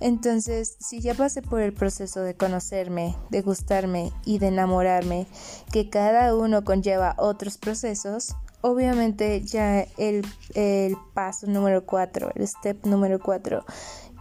[0.02, 5.26] Entonces, si ya pasé por el proceso de conocerme, de gustarme y de enamorarme,
[5.72, 12.86] que cada uno conlleva otros procesos, obviamente ya el, el paso número cuatro, el step
[12.86, 13.66] número cuatro,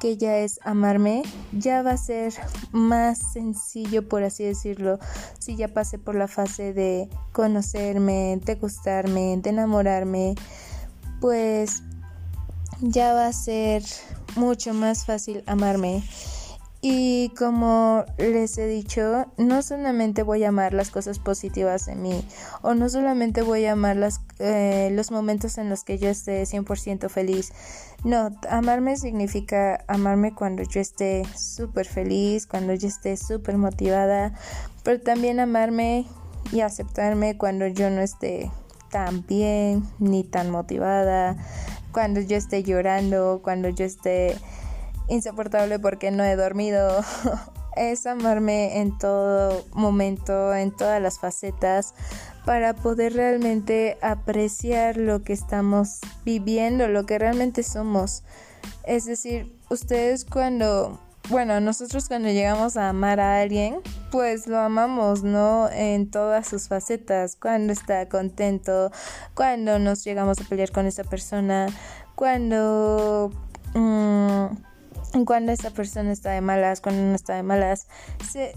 [0.00, 2.32] que ya es amarme, ya va a ser
[2.72, 4.98] más sencillo, por así decirlo,
[5.38, 10.34] si ya pasé por la fase de conocerme, de gustarme, de enamorarme,
[11.20, 11.82] pues
[12.80, 13.82] ya va a ser
[14.36, 16.02] mucho más fácil amarme.
[16.80, 22.24] Y como les he dicho, no solamente voy a amar las cosas positivas de mí,
[22.62, 26.44] o no solamente voy a amar las, eh, los momentos en los que yo esté
[26.44, 27.52] 100% feliz.
[28.04, 34.34] No, amarme significa amarme cuando yo esté súper feliz, cuando yo esté súper motivada,
[34.84, 36.06] pero también amarme
[36.52, 38.52] y aceptarme cuando yo no esté
[38.92, 41.36] tan bien ni tan motivada,
[41.90, 44.36] cuando yo esté llorando, cuando yo esté
[45.08, 47.02] insoportable porque no he dormido.
[47.78, 51.94] es amarme en todo momento, en todas las facetas,
[52.44, 58.24] para poder realmente apreciar lo que estamos viviendo, lo que realmente somos.
[58.84, 65.22] Es decir, ustedes cuando, bueno, nosotros cuando llegamos a amar a alguien, pues lo amamos,
[65.22, 65.68] ¿no?
[65.70, 68.90] En todas sus facetas, cuando está contento,
[69.34, 71.66] cuando nos llegamos a pelear con esa persona,
[72.14, 73.30] cuando...
[73.74, 74.67] Mm,
[75.26, 77.86] cuando esa persona está de malas, cuando no está de malas.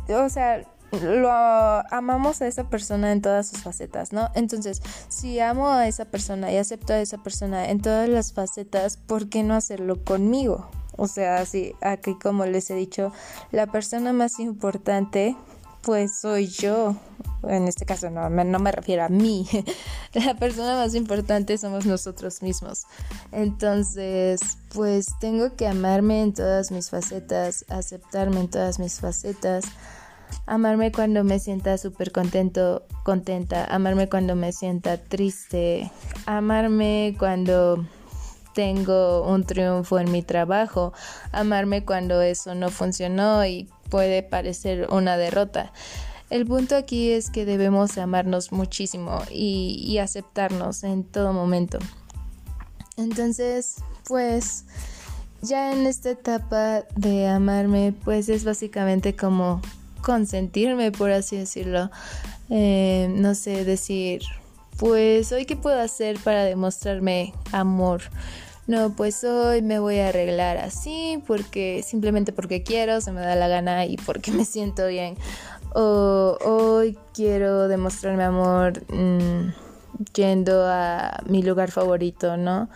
[0.09, 0.63] o sea,
[0.99, 4.29] lo amamos a esa persona en todas sus facetas, ¿no?
[4.35, 8.97] Entonces, si amo a esa persona y acepto a esa persona en todas las facetas,
[8.97, 10.69] ¿por qué no hacerlo conmigo?
[10.97, 13.13] O sea, sí, aquí como les he dicho,
[13.51, 15.37] la persona más importante
[15.81, 16.95] pues soy yo.
[17.43, 19.47] En este caso no, no me refiero a mí.
[20.13, 22.83] La persona más importante somos nosotros mismos.
[23.31, 24.39] Entonces,
[24.73, 29.65] pues tengo que amarme en todas mis facetas, aceptarme en todas mis facetas,
[30.45, 35.91] amarme cuando me sienta súper contento, contenta, amarme cuando me sienta triste,
[36.25, 37.85] amarme cuando
[38.53, 40.93] tengo un triunfo en mi trabajo,
[41.31, 45.71] amarme cuando eso no funcionó y puede parecer una derrota.
[46.31, 51.77] El punto aquí es que debemos amarnos muchísimo y, aceptarnos en todo momento.
[52.95, 53.75] Entonces,
[54.07, 54.63] pues
[55.41, 59.61] ya en esta etapa de amarme, pues es básicamente como
[60.01, 61.91] consentirme, por así decirlo.
[62.49, 64.21] Eh, no sé, decir,
[64.77, 68.03] pues hoy qué puedo hacer para demostrarme amor.
[68.67, 73.35] No, pues hoy me voy a arreglar así porque simplemente porque quiero, se me da
[73.35, 75.17] la gana y porque me siento bien.
[75.73, 79.53] O hoy quiero demostrarme amor mm,
[80.13, 82.69] yendo a mi lugar favorito, ¿no?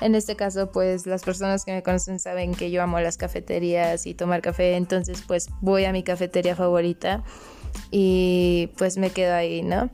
[0.00, 4.06] En este caso, pues las personas que me conocen saben que yo amo las cafeterías
[4.06, 7.24] y tomar café, entonces pues voy a mi cafetería favorita
[7.90, 9.90] y pues me quedo ahí, ¿no?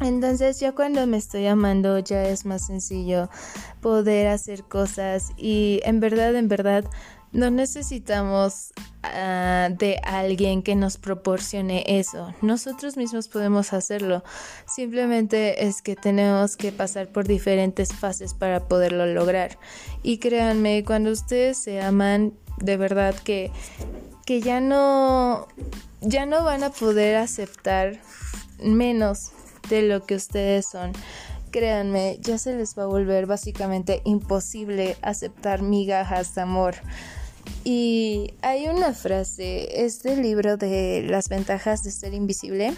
[0.00, 3.28] Entonces ya cuando me estoy amando ya es más sencillo
[3.82, 6.84] poder hacer cosas y en verdad, en verdad
[7.32, 8.72] No necesitamos
[9.04, 12.34] ah, de alguien que nos proporcione eso.
[12.42, 14.24] Nosotros mismos podemos hacerlo.
[14.66, 19.58] Simplemente es que tenemos que pasar por diferentes fases para poderlo lograr.
[20.02, 23.52] Y créanme, cuando ustedes se aman, de verdad que,
[24.26, 25.46] que ya no
[26.00, 28.00] ya no van a poder aceptar
[28.58, 29.32] menos
[29.68, 30.92] de lo que ustedes son.
[31.50, 36.76] Créanme, ya se les va a volver básicamente imposible aceptar migajas de amor.
[37.64, 42.72] Y hay una frase, este libro de las ventajas de ser invisible.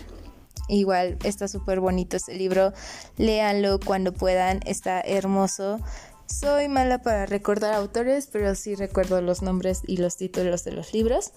[0.69, 2.73] Igual está súper bonito este libro,
[3.19, 5.79] léanlo cuando puedan, está hermoso.
[6.27, 10.95] Soy mala para recordar autores, pero sí recuerdo los nombres y los títulos de los
[10.95, 11.33] libros.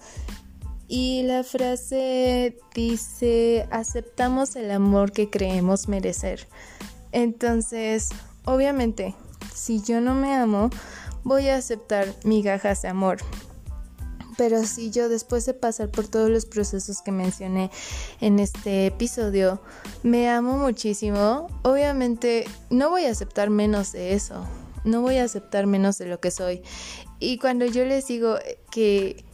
[0.88, 6.46] Y la frase dice, aceptamos el amor que creemos merecer.
[7.10, 8.10] Entonces,
[8.44, 9.14] obviamente,
[9.52, 10.70] si yo no me amo,
[11.24, 13.18] voy a aceptar migajas de amor.
[14.36, 17.70] Pero si yo después de pasar por todos los procesos que mencioné
[18.20, 19.60] en este episodio,
[20.02, 24.46] me amo muchísimo, obviamente no voy a aceptar menos de eso.
[24.84, 26.62] No voy a aceptar menos de lo que soy.
[27.18, 28.36] Y cuando yo les digo
[28.70, 29.24] que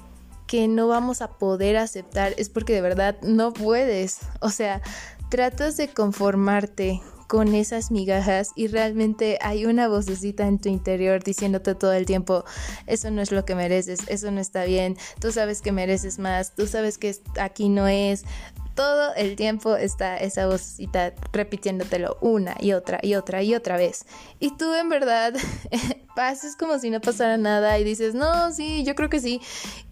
[0.53, 4.19] que no vamos a poder aceptar es porque de verdad no puedes.
[4.41, 4.83] O sea,
[5.31, 11.75] tratas de conformarte con esas migajas y realmente hay una vocecita en tu interior diciéndote
[11.75, 12.45] todo el tiempo,
[12.87, 16.55] eso no es lo que mereces, eso no está bien, tú sabes que mereces más,
[16.55, 18.25] tú sabes que aquí no es,
[18.75, 24.05] todo el tiempo está esa vocecita repitiéndotelo una y otra y otra y otra vez.
[24.41, 25.35] Y tú en verdad
[26.17, 29.41] pases como si no pasara nada y dices, no, sí, yo creo que sí.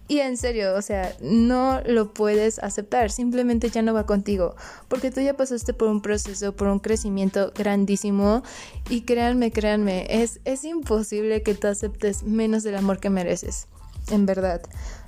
[0.07, 4.55] Y en serio, o sea, no lo puedes aceptar, simplemente ya no va contigo,
[4.89, 8.43] porque tú ya pasaste por un proceso, por un crecimiento grandísimo
[8.89, 13.69] y créanme, créanme, es, es imposible que tú aceptes menos del amor que mereces,
[14.09, 14.61] en verdad.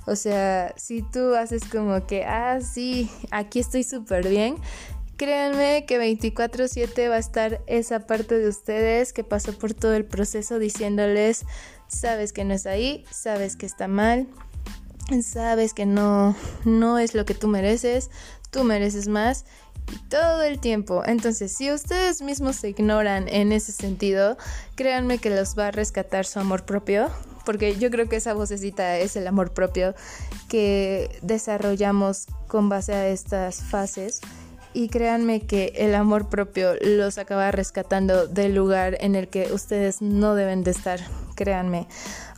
[0.06, 4.56] O sea, si tú haces como que, ah, sí, aquí estoy súper bien,
[5.16, 10.04] Créanme que 24/7 va a estar esa parte de ustedes que pasó por todo el
[10.04, 11.44] proceso diciéndoles,
[11.86, 14.26] sabes que no es ahí, sabes que está mal,
[15.22, 18.10] sabes que no, no es lo que tú mereces,
[18.50, 19.44] tú mereces más
[20.08, 21.02] todo el tiempo.
[21.04, 24.36] Entonces, si ustedes mismos se ignoran en ese sentido,
[24.74, 27.10] créanme que los va a rescatar su amor propio,
[27.44, 29.94] porque yo creo que esa vocecita es el amor propio
[30.48, 34.20] que desarrollamos con base a estas fases.
[34.76, 40.02] Y créanme que el amor propio los acaba rescatando del lugar en el que ustedes
[40.02, 40.98] no deben de estar,
[41.36, 41.86] créanme.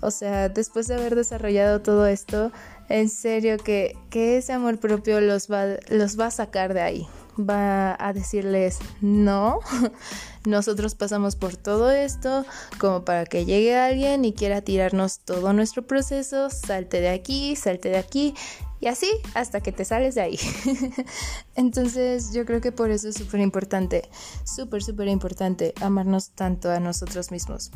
[0.02, 2.52] O sea, después de haber desarrollado todo esto,
[2.90, 7.08] en serio que, ese amor propio los va, los va a sacar de ahí.
[7.38, 9.60] Va a decirles, no,
[10.46, 12.46] nosotros pasamos por todo esto
[12.78, 17.90] como para que llegue alguien y quiera tirarnos todo nuestro proceso, salte de aquí, salte
[17.90, 18.34] de aquí
[18.80, 20.38] y así hasta que te sales de ahí.
[21.56, 24.08] Entonces yo creo que por eso es súper importante,
[24.44, 27.70] súper, súper importante amarnos tanto a nosotros mismos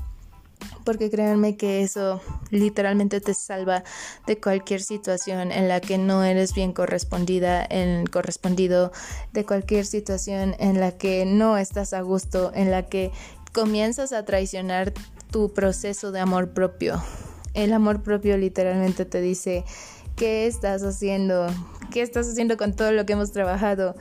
[0.85, 2.21] porque créanme que eso
[2.51, 3.85] literalmente te salva
[4.27, 8.93] de cualquier situación en la que no eres bien correspondida, en correspondido,
[9.33, 13.13] de cualquier situación en la que no estás a gusto, en la que
[13.53, 14.93] comienzas a traicionar
[15.31, 17.03] tu proceso de amor propio.
[17.55, 19.65] El amor propio literalmente te dice,
[20.17, 21.47] ¿qué estás haciendo?
[21.91, 23.95] ¿Qué estás haciendo con todo lo que hemos trabajado?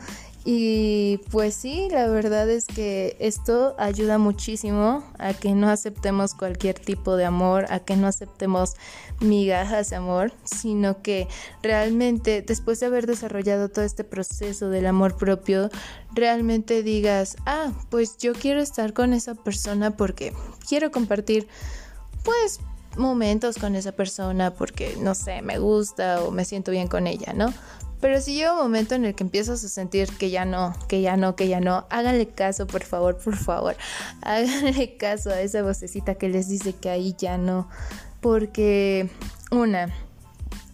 [0.51, 6.79] Y pues sí, la verdad es que esto ayuda muchísimo a que no aceptemos cualquier
[6.79, 8.73] tipo de amor, a que no aceptemos
[9.19, 11.27] migajas de amor, sino que
[11.62, 15.69] realmente después de haber desarrollado todo este proceso del amor propio,
[16.13, 20.33] realmente digas, ah, pues yo quiero estar con esa persona porque
[20.67, 21.47] quiero compartir
[22.23, 22.59] pues
[22.97, 27.33] momentos con esa persona porque no sé, me gusta o me siento bien con ella,
[27.33, 27.53] ¿no?
[28.01, 31.01] Pero si llega un momento en el que empiezas a sentir que ya no, que
[31.01, 33.75] ya no, que ya no, háganle caso, por favor, por favor.
[34.21, 37.67] Háganle caso a esa vocecita que les dice que ahí ya no.
[38.21, 39.09] Porque,
[39.51, 39.89] una,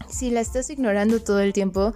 [0.08, 1.94] si la estás ignorando todo el tiempo,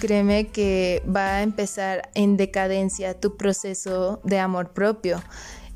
[0.00, 5.22] créeme que va a empezar en decadencia tu proceso de amor propio.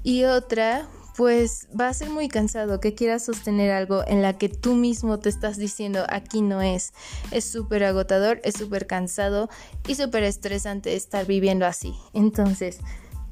[0.02, 4.50] Y otra, pues va a ser muy cansado que quieras sostener algo en la que
[4.50, 6.92] tú mismo te estás diciendo aquí no es.
[7.30, 9.48] Es súper agotador, es súper cansado
[9.88, 11.94] y súper estresante estar viviendo así.
[12.12, 12.80] Entonces,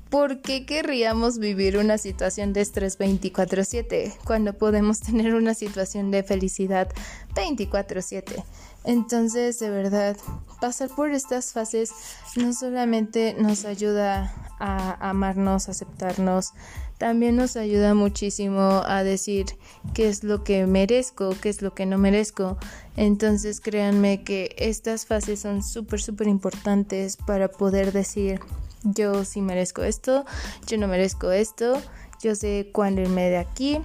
[0.09, 6.22] ¿por qué querríamos vivir una situación de estrés 24/7 cuando podemos tener una situación de
[6.22, 6.89] felicidad
[7.35, 8.45] 24/7?
[8.85, 10.16] Entonces, de verdad,
[10.61, 11.91] pasar por estas fases
[12.37, 16.53] no solamente nos ayuda a amarnos, aceptarnos,
[16.99, 19.47] también nos ayuda muchísimo a decir
[19.95, 22.57] qué es lo que merezco, qué es lo que no merezco.
[22.97, 28.40] Entonces créanme que estas fases son súper, súper importantes para poder decir
[28.84, 30.24] yo sí merezco esto,
[30.66, 31.80] yo no merezco esto,
[32.22, 33.80] yo sé cuándo irme de aquí.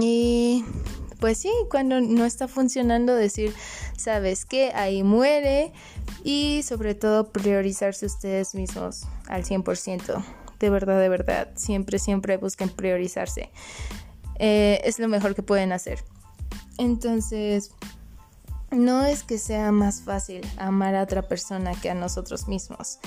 [0.00, 0.64] Y
[1.20, 3.54] pues sí, cuando no está funcionando decir,
[3.96, 5.72] sabes qué, ahí muere
[6.22, 12.70] y sobre todo priorizarse ustedes mismos al 100% de verdad, de verdad, siempre, siempre busquen
[12.70, 13.50] priorizarse.
[14.38, 16.02] Eh, es lo mejor que pueden hacer.
[16.78, 17.72] Entonces,
[18.70, 22.98] no es que sea más fácil amar a otra persona que a nosotros mismos.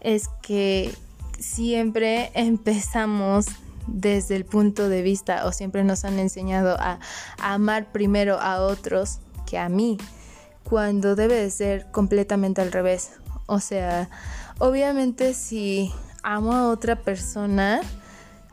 [0.00, 0.94] Es que
[1.38, 3.46] siempre empezamos
[3.86, 6.98] desde el punto de vista o siempre nos han enseñado a,
[7.40, 9.96] a amar primero a otros que a mí,
[10.64, 13.12] cuando debe de ser completamente al revés.
[13.46, 14.10] O sea,
[14.58, 15.94] obviamente si
[16.26, 17.80] amo a otra persona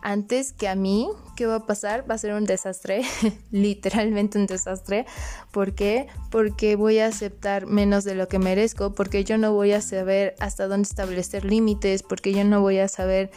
[0.03, 2.09] antes que a mí, ¿qué va a pasar?
[2.09, 3.01] Va a ser un desastre,
[3.51, 5.05] literalmente un desastre.
[5.51, 6.07] ¿Por qué?
[6.29, 10.35] Porque voy a aceptar menos de lo que merezco, porque yo no voy a saber
[10.39, 13.31] hasta dónde establecer límites, porque yo no voy a saber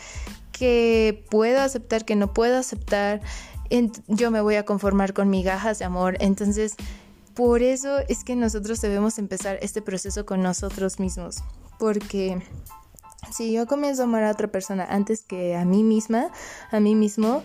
[0.52, 3.22] qué puedo aceptar, qué no puedo aceptar.
[4.08, 6.16] Yo me voy a conformar con migajas de amor.
[6.20, 6.74] Entonces,
[7.34, 11.44] por eso es que nosotros debemos empezar este proceso con nosotros mismos,
[11.78, 12.42] porque
[13.30, 16.30] si yo comienzo a amar a otra persona antes que a mí misma,
[16.70, 17.42] a mí mismo,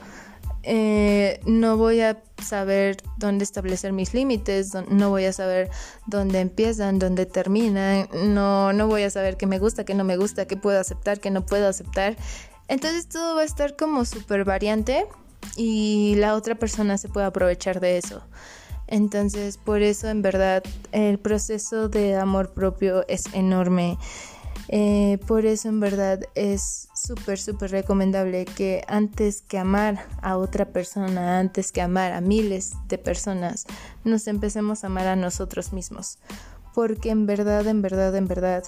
[0.63, 5.69] eh, no voy a saber dónde establecer mis límites, no voy a saber
[6.05, 10.17] dónde empiezan, dónde terminan, no, no voy a saber qué me gusta, qué no me
[10.17, 12.15] gusta, qué puedo aceptar, qué no puedo aceptar.
[12.67, 15.07] Entonces todo va a estar como súper variante
[15.55, 18.21] y la otra persona se puede aprovechar de eso.
[18.87, 23.97] Entonces por eso en verdad el proceso de amor propio es enorme.
[24.67, 30.65] Eh, por eso en verdad es súper, súper recomendable que antes que amar a otra
[30.65, 33.65] persona, antes que amar a miles de personas,
[34.03, 36.19] nos empecemos a amar a nosotros mismos.
[36.73, 38.63] Porque en verdad, en verdad, en verdad,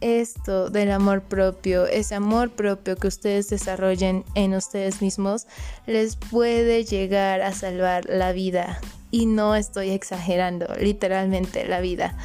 [0.00, 5.46] esto del amor propio, ese amor propio que ustedes desarrollen en ustedes mismos,
[5.86, 8.80] les puede llegar a salvar la vida.
[9.10, 12.16] Y no estoy exagerando, literalmente la vida.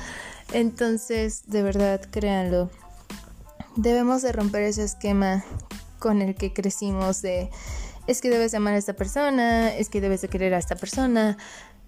[0.53, 2.69] Entonces, de verdad, créanlo
[3.75, 5.43] debemos de romper ese esquema
[5.99, 7.49] con el que crecimos de
[8.07, 11.37] es que debes amar a esta persona, es que debes de querer a esta persona.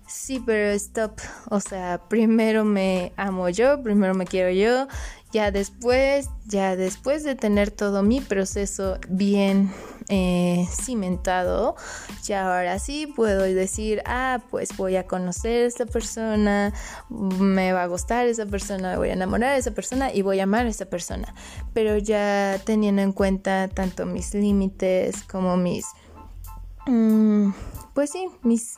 [0.07, 1.19] Sí, pero stop.
[1.49, 4.87] O sea, primero me amo yo, primero me quiero yo,
[5.31, 9.71] ya después, ya después de tener todo mi proceso bien
[10.09, 11.75] eh, cimentado,
[12.23, 16.73] ya ahora sí puedo decir, ah, pues voy a conocer a esta persona,
[17.09, 20.39] me va a gustar esa persona, me voy a enamorar de esa persona y voy
[20.39, 21.33] a amar a esa persona.
[21.73, 25.85] Pero ya teniendo en cuenta tanto mis límites como mis...
[26.85, 27.51] Mm,
[27.93, 28.75] pues sí, mis...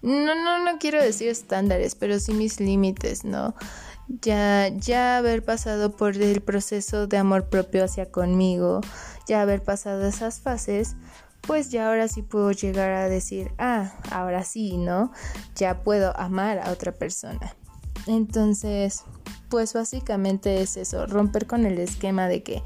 [0.00, 3.54] No, no, no quiero decir estándares, pero sí mis límites, ¿no?
[4.20, 8.80] Ya, ya haber pasado por el proceso de amor propio hacia conmigo,
[9.26, 10.96] ya haber pasado esas fases,
[11.40, 15.12] pues ya ahora sí puedo llegar a decir, ah, ahora sí, ¿no?
[15.56, 17.54] Ya puedo amar a otra persona.
[18.06, 19.04] Entonces,
[19.48, 22.62] pues básicamente es eso, romper con el esquema de que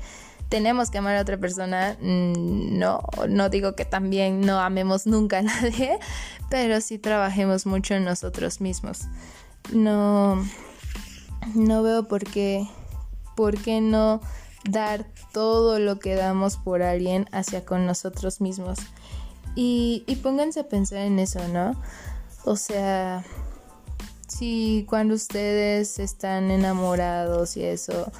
[0.49, 1.97] tenemos que amar a otra persona.
[2.01, 5.99] Mm, no, no digo que también no amemos nunca a nadie,
[6.51, 9.03] pero sí trabajemos mucho en nosotros mismos.
[9.73, 10.45] No,
[11.55, 12.67] no veo por qué,
[13.37, 14.21] por qué no
[14.69, 18.79] dar todo lo que damos por alguien hacia con nosotros mismos.
[19.55, 21.75] Y, y pónganse a pensar en eso, ¿no?
[22.45, 23.25] O sea,
[24.29, 28.11] si cuando ustedes están enamorados y eso,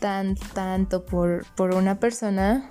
[0.00, 2.68] tan tanto por, por una persona,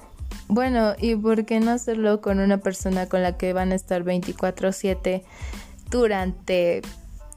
[0.48, 4.04] bueno, ¿y por qué no hacerlo con una persona con la que van a estar
[4.04, 5.24] 24/7
[5.90, 6.82] durante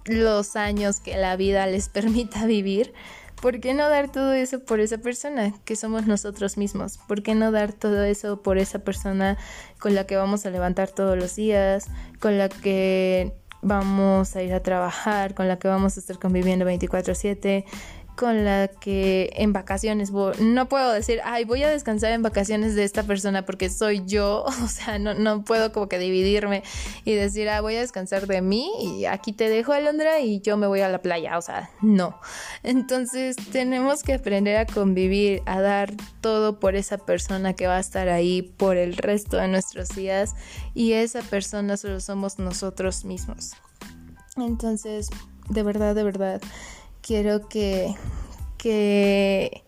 [0.08, 2.92] los años que la vida les permita vivir,
[3.40, 6.98] ¿por qué no dar todo eso por esa persona que somos nosotros mismos?
[7.08, 9.38] ¿Por qué no dar todo eso por esa persona
[9.78, 11.86] con la que vamos a levantar todos los días,
[12.20, 16.64] con la que vamos a ir a trabajar, con la que vamos a estar conviviendo
[16.64, 17.64] 24/7,
[18.18, 22.82] con la que en vacaciones no puedo decir, ay, voy a descansar en vacaciones de
[22.82, 26.64] esta persona porque soy yo, o sea, no, no puedo como que dividirme
[27.04, 30.56] y decir, ah, voy a descansar de mí y aquí te dejo Alondra y yo
[30.56, 32.18] me voy a la playa, o sea, no.
[32.64, 37.80] Entonces tenemos que aprender a convivir, a dar todo por esa persona que va a
[37.80, 40.34] estar ahí por el resto de nuestros días
[40.74, 43.52] y esa persona solo somos nosotros mismos.
[44.36, 45.08] Entonces,
[45.48, 46.40] de verdad, de verdad
[47.02, 47.94] quiero que,
[48.56, 49.62] que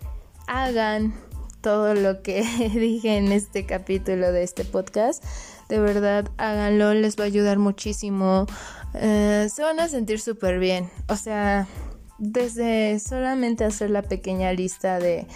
[0.47, 1.14] hagan
[1.61, 2.43] todo lo que
[2.74, 5.24] dije en este capítulo de este podcast.
[5.68, 8.47] De verdad, háganlo, les va a ayudar muchísimo.
[8.95, 10.91] Eh, se van a sentir súper bien.
[11.09, 11.68] O sea,
[12.18, 15.26] desde solamente hacer la pequeña lista de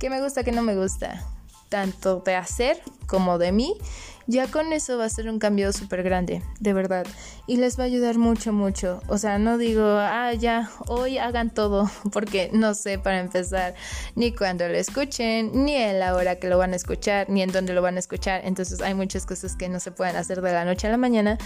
[0.00, 1.24] qué me gusta, qué no me gusta,
[1.68, 3.76] tanto de hacer como de mí
[4.26, 7.06] ya con eso va a ser un cambio súper grande, de verdad.
[7.46, 9.00] Y les va a ayudar mucho, mucho.
[9.08, 13.74] O sea, no digo, ah, ya, hoy hagan todo, porque no sé para empezar
[14.14, 17.52] ni cuando lo escuchen, ni en la hora que lo van a escuchar, ni en
[17.52, 18.42] dónde lo van a escuchar.
[18.44, 21.38] Entonces hay muchas cosas que no se pueden hacer de la noche a la mañana.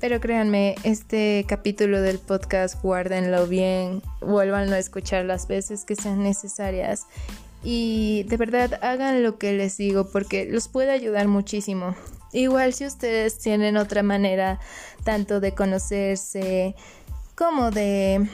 [0.00, 6.22] Pero créanme, este capítulo del podcast, guárdenlo bien, vuélvanlo a escuchar las veces que sean
[6.22, 7.06] necesarias
[7.62, 11.96] y de verdad hagan lo que les digo porque los puede ayudar muchísimo.
[12.32, 14.60] Igual si ustedes tienen otra manera
[15.04, 16.74] tanto de conocerse
[17.34, 18.28] como de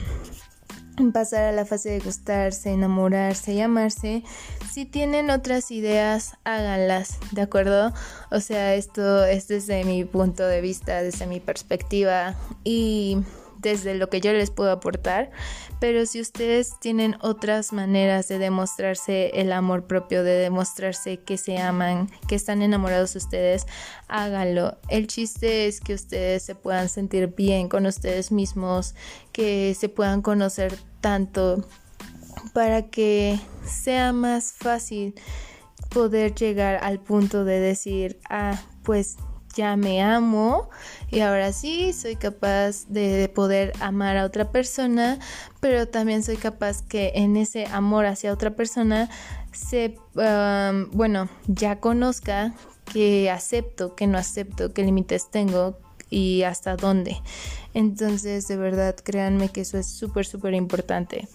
[1.13, 4.23] pasar a la fase de gustarse, enamorarse y amarse,
[4.71, 7.93] si tienen otras ideas, háganlas, ¿de acuerdo?
[8.31, 13.17] O sea, esto es desde mi punto de vista, desde mi perspectiva y
[13.65, 15.31] desde lo que yo les puedo aportar,
[15.79, 21.57] pero si ustedes tienen otras maneras de demostrarse el amor propio, de demostrarse que se
[21.57, 23.65] aman, que están enamorados de ustedes,
[24.07, 24.77] háganlo.
[24.87, 28.93] El chiste es que ustedes se puedan sentir bien con ustedes mismos,
[29.31, 31.67] que se puedan conocer tanto
[32.53, 35.15] para que sea más fácil
[35.89, 39.17] poder llegar al punto de decir, ah, pues
[39.55, 40.69] ya me amo
[41.09, 45.19] y ahora sí soy capaz de poder amar a otra persona,
[45.59, 49.09] pero también soy capaz que en ese amor hacia otra persona
[49.51, 49.97] se,
[50.91, 52.53] bueno, ya conozca
[52.91, 55.77] que acepto, que no acepto, qué límites tengo
[56.09, 57.17] y hasta dónde.
[57.73, 61.27] Entonces, de verdad, créanme que eso es súper, súper importante.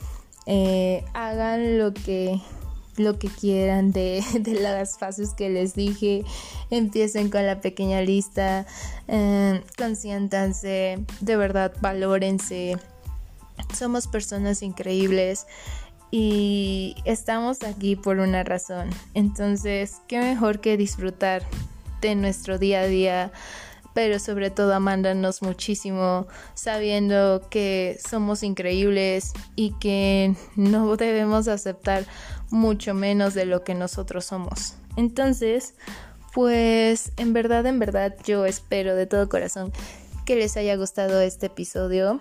[0.47, 2.41] Eh, hagan lo que
[3.01, 4.23] lo que quieran de,
[4.61, 6.25] las fases que les dije.
[6.71, 8.67] Empiecen con la pequeña lista.
[9.09, 11.05] Eh, consiéntanse.
[11.21, 12.77] De verdad, valórense.
[13.75, 15.47] Somos personas increíbles
[16.11, 18.91] y estamos aquí por una razón.
[19.15, 21.43] Entonces, qué mejor que disfrutar
[22.01, 23.33] de nuestro día a día
[23.95, 32.05] pero sobre todo amándonos muchísimo, sabiendo que somos increíbles y que no debemos aceptar
[32.51, 34.75] mucho menos de lo que nosotros somos.
[34.97, 35.75] Entonces,
[36.35, 39.73] pues en verdad, en verdad, yo espero de todo corazón
[40.25, 42.21] que les haya gustado este episodio,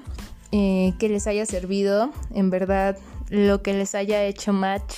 [0.51, 2.97] eh, que les haya servido, en verdad,
[3.29, 4.95] lo que les haya hecho match,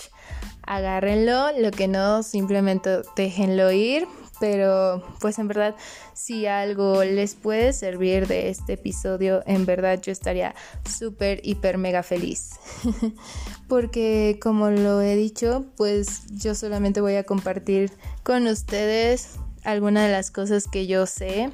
[0.64, 4.08] agárrenlo, lo que no, simplemente déjenlo ir
[4.42, 5.76] pero pues en verdad
[6.14, 10.56] si algo les puede servir de este episodio, en verdad yo estaría
[10.90, 12.56] súper, hiper, mega feliz.
[13.72, 17.90] Porque como lo he dicho, pues yo solamente voy a compartir
[18.22, 21.52] con ustedes algunas de las cosas que yo sé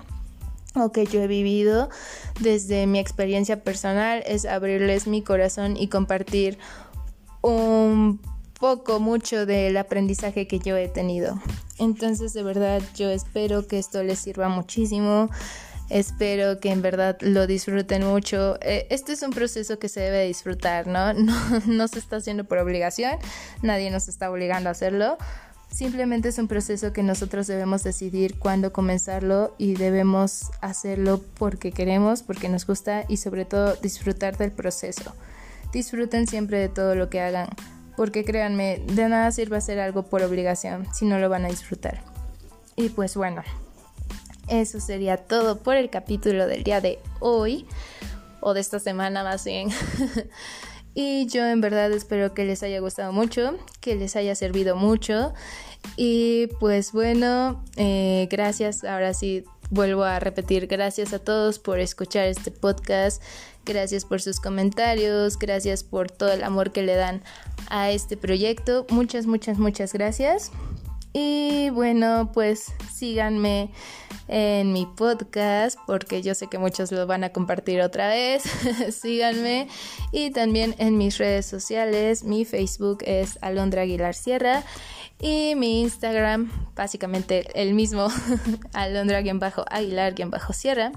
[0.73, 1.89] o que yo he vivido
[2.39, 6.57] desde mi experiencia personal, es abrirles mi corazón y compartir
[7.43, 8.19] un
[8.59, 11.39] poco, mucho del aprendizaje que yo he tenido.
[11.77, 15.29] Entonces, de verdad, yo espero que esto les sirva muchísimo.
[15.89, 18.57] Espero que en verdad lo disfruten mucho.
[18.61, 21.13] Eh, este es un proceso que se debe disfrutar, ¿no?
[21.13, 21.33] ¿no?
[21.65, 23.17] No se está haciendo por obligación,
[23.61, 25.17] nadie nos está obligando a hacerlo.
[25.69, 32.23] Simplemente es un proceso que nosotros debemos decidir cuándo comenzarlo y debemos hacerlo porque queremos,
[32.23, 35.13] porque nos gusta y sobre todo disfrutar del proceso.
[35.73, 37.49] Disfruten siempre de todo lo que hagan
[37.97, 42.03] porque créanme, de nada sirve hacer algo por obligación si no lo van a disfrutar.
[42.75, 43.41] Y pues bueno,
[44.47, 47.65] eso sería todo por el capítulo del día de hoy,
[48.39, 49.69] o de esta semana más bien.
[50.93, 55.33] y yo en verdad espero que les haya gustado mucho, que les haya servido mucho.
[55.95, 58.83] Y pues bueno, eh, gracias.
[58.83, 63.21] Ahora sí, vuelvo a repetir, gracias a todos por escuchar este podcast.
[63.65, 67.21] Gracias por sus comentarios, gracias por todo el amor que le dan
[67.69, 68.85] a este proyecto.
[68.89, 70.51] Muchas, muchas, muchas gracias.
[71.19, 73.71] Y bueno, pues síganme
[74.27, 78.43] en mi podcast porque yo sé que muchos lo van a compartir otra vez.
[78.91, 79.67] síganme
[80.11, 82.23] y también en mis redes sociales.
[82.23, 84.63] Mi Facebook es Alondra Aguilar Sierra
[85.19, 88.09] y mi Instagram, básicamente el mismo,
[88.73, 90.91] Alondra-Aguilar-Sierra.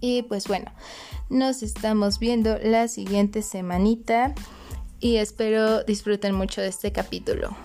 [0.00, 0.70] Y pues bueno,
[1.30, 4.36] nos estamos viendo la siguiente semanita
[5.00, 7.56] y espero disfruten mucho de este capítulo.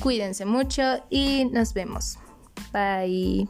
[0.00, 2.18] Cuídense mucho y nos vemos.
[2.72, 3.48] Bye.